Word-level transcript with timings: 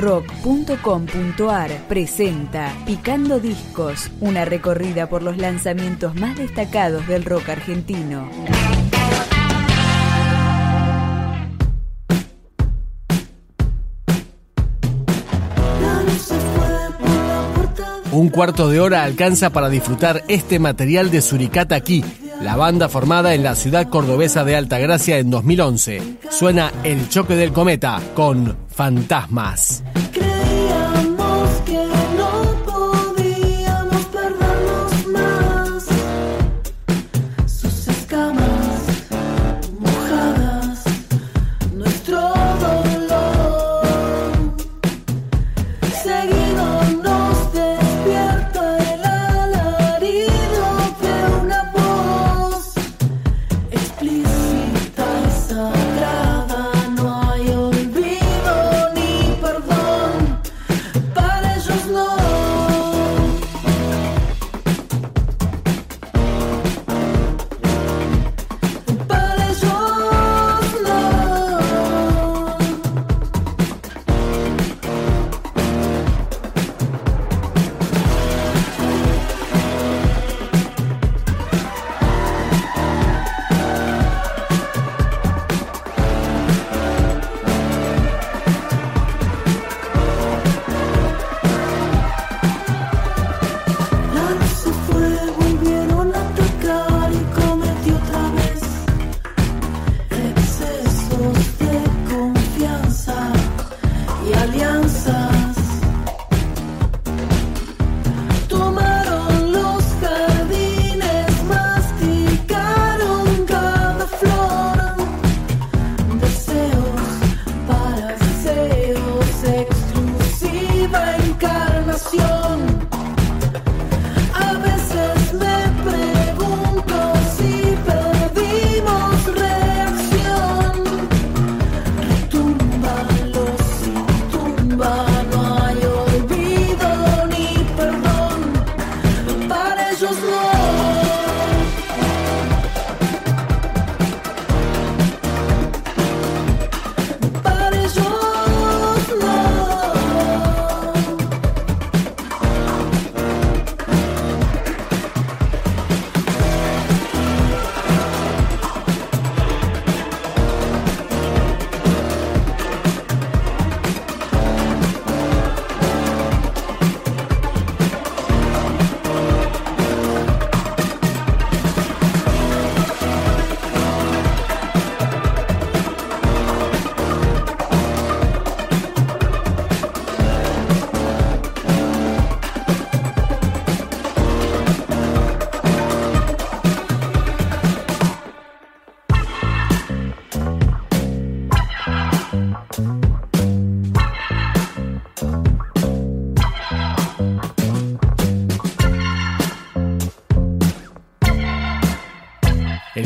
rock.com.ar 0.00 1.70
presenta 1.86 2.72
Picando 2.86 3.38
Discos, 3.38 4.10
una 4.20 4.44
recorrida 4.44 5.08
por 5.08 5.22
los 5.22 5.36
lanzamientos 5.36 6.14
más 6.14 6.38
destacados 6.38 7.06
del 7.06 7.24
rock 7.24 7.50
argentino. 7.50 8.28
Un 18.12 18.28
cuarto 18.28 18.68
de 18.68 18.80
hora 18.80 19.04
alcanza 19.04 19.50
para 19.50 19.68
disfrutar 19.68 20.24
este 20.26 20.58
material 20.58 21.10
de 21.12 21.22
Suricata 21.22 21.76
aquí, 21.76 22.04
la 22.42 22.56
banda 22.56 22.88
formada 22.88 23.34
en 23.34 23.44
la 23.44 23.54
ciudad 23.54 23.88
cordobesa 23.88 24.44
de 24.44 24.56
Altagracia 24.56 25.18
en 25.18 25.30
2011. 25.30 26.18
Suena 26.28 26.72
El 26.82 27.08
choque 27.08 27.36
del 27.36 27.52
cometa 27.52 28.00
con 28.14 28.56
Fantasmas. 28.68 29.84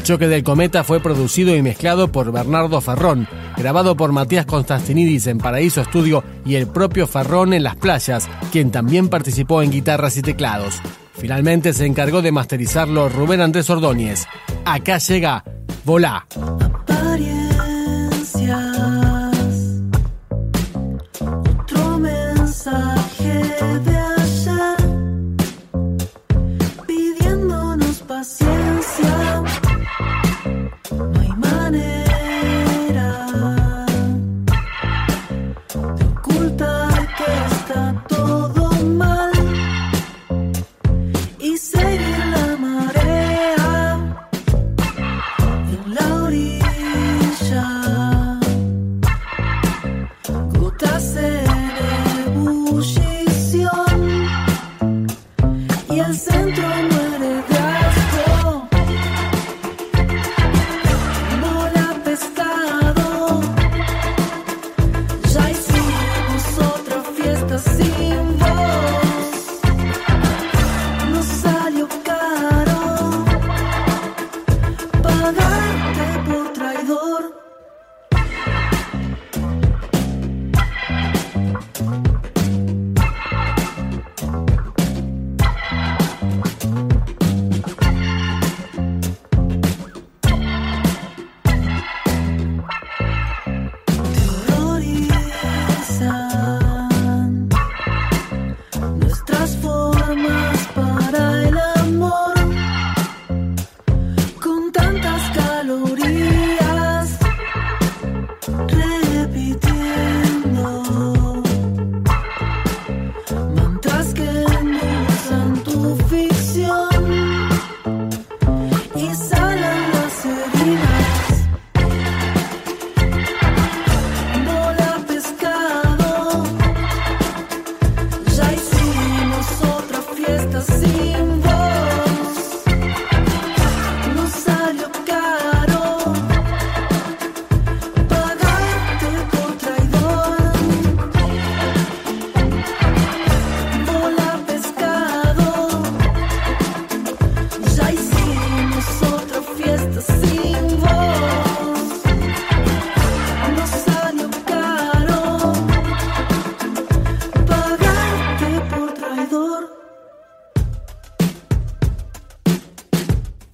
El 0.00 0.06
choque 0.06 0.28
del 0.28 0.42
cometa 0.42 0.82
fue 0.82 0.98
producido 0.98 1.54
y 1.54 1.60
mezclado 1.60 2.10
por 2.10 2.32
Bernardo 2.32 2.80
Farrón, 2.80 3.28
grabado 3.58 3.98
por 3.98 4.12
Matías 4.12 4.46
Constantinidis 4.46 5.26
en 5.26 5.36
Paraíso 5.36 5.82
Estudio 5.82 6.24
y 6.46 6.54
el 6.54 6.66
propio 6.66 7.06
Farrón 7.06 7.52
en 7.52 7.64
Las 7.64 7.76
Playas, 7.76 8.26
quien 8.50 8.70
también 8.70 9.10
participó 9.10 9.60
en 9.60 9.70
guitarras 9.70 10.16
y 10.16 10.22
teclados. 10.22 10.80
Finalmente 11.12 11.74
se 11.74 11.84
encargó 11.84 12.22
de 12.22 12.32
masterizarlo 12.32 13.10
Rubén 13.10 13.42
Andrés 13.42 13.68
Ordóñez. 13.68 14.26
Acá 14.64 14.96
llega 14.96 15.44
Volá. 15.84 16.26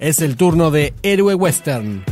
Es 0.06 0.20
el 0.20 0.36
turno 0.36 0.70
de 0.70 0.94
Héroe 1.02 1.34
Western. 1.34 2.04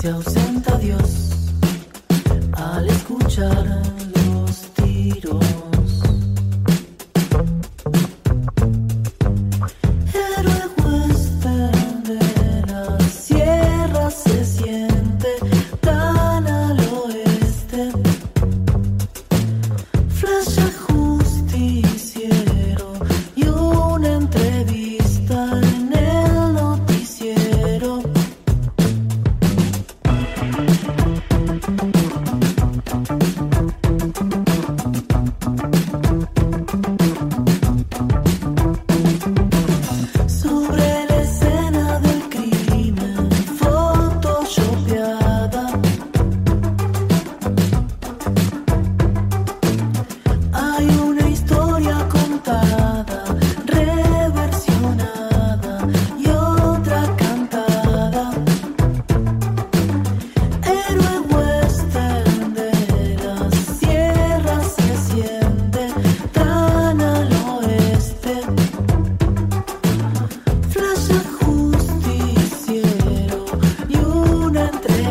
Se 0.00 0.08
ausenta 0.08 0.78
Dios 0.78 1.28
al 2.54 2.88
escuchar 2.88 3.82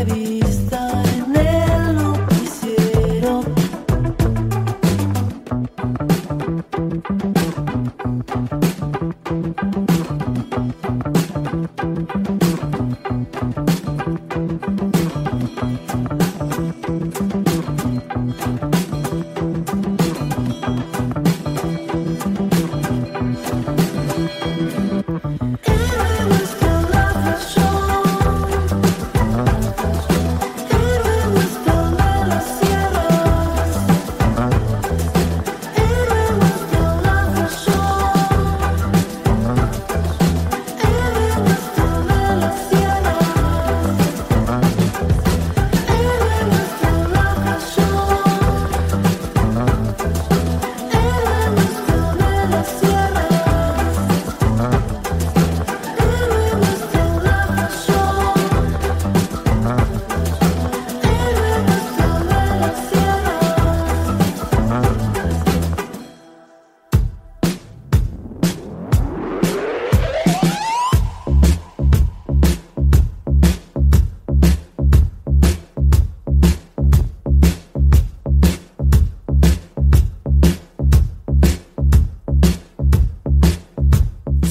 una 0.01 0.38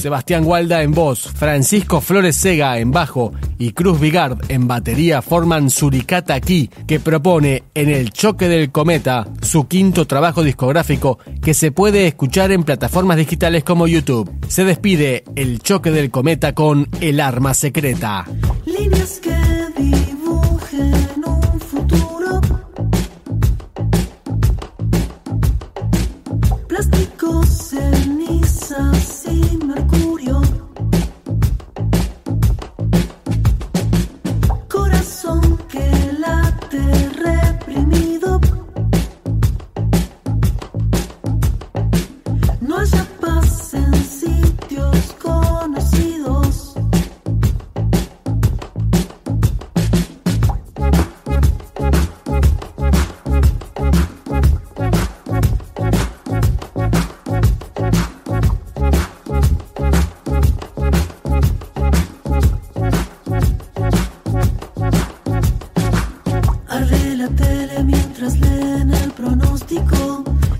Sebastián 0.09 0.43
Gualda 0.43 0.81
en 0.81 0.91
voz, 0.91 1.31
Francisco 1.35 2.01
Flores 2.01 2.35
Sega 2.35 2.79
en 2.79 2.89
bajo 2.89 3.31
y 3.59 3.73
Cruz 3.73 3.99
Vigard 3.99 4.39
en 4.49 4.67
batería 4.67 5.21
forman 5.21 5.69
Suricata 5.69 6.33
Aquí, 6.33 6.67
que 6.87 6.99
propone 6.99 7.61
En 7.75 7.91
el 7.91 8.09
choque 8.09 8.47
del 8.47 8.71
cometa 8.71 9.27
su 9.43 9.67
quinto 9.67 10.07
trabajo 10.07 10.41
discográfico 10.41 11.19
que 11.43 11.53
se 11.53 11.71
puede 11.71 12.07
escuchar 12.07 12.51
en 12.51 12.63
plataformas 12.63 13.17
digitales 13.17 13.63
como 13.63 13.85
YouTube. 13.85 14.31
Se 14.47 14.63
despide 14.63 15.25
El 15.35 15.59
choque 15.59 15.91
del 15.91 16.09
cometa 16.09 16.55
con 16.55 16.87
El 17.01 17.19
arma 17.19 17.53
secreta. 17.53 18.25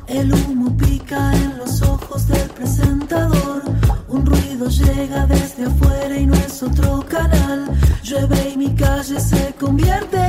El 0.08 0.32
humo 0.32 0.78
pica 0.78 1.34
en 1.34 1.58
los 1.58 1.82
ojos 1.82 2.28
del 2.28 2.48
presentador. 2.50 3.64
Un 4.08 4.24
ruido 4.24 4.70
llega 4.70 5.26
desde 5.26 5.66
afuera 5.66 6.16
y 6.16 6.28
no 6.28 6.36
es 6.36 6.62
otro 6.62 7.04
canal. 7.10 7.72
Llueve 8.04 8.52
y 8.54 8.58
mi 8.58 8.76
calle 8.76 9.20
se 9.20 9.56
convierte 9.60 10.29